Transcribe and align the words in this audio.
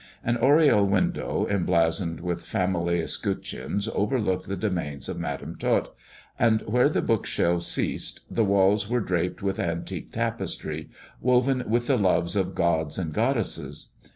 An 0.23 0.35
oriel 0.37 0.87
window, 0.87 1.45
emblazoned 1.47 2.21
with 2.21 2.41
family 2.41 2.99
escut 3.01 3.43
cheons, 3.43 3.87
overlooked 3.93 4.47
the 4.49 4.57
domain 4.57 4.99
of 5.07 5.19
Madam 5.19 5.55
Tot; 5.57 5.93
and 6.39 6.63
where 6.63 6.89
the 6.89 7.03
bookshelves 7.03 7.67
ceased, 7.67 8.21
the 8.27 8.43
walls 8.43 8.89
were 8.89 8.99
draped 8.99 9.43
with 9.43 9.59
antique 9.59 10.11
tapestry, 10.11 10.89
woven 11.21 11.63
with 11.69 11.85
the 11.85 11.99
loves 11.99 12.35
of 12.35 12.55
gods 12.55 12.97
and 12.97 13.13
goddesses. 13.13 13.89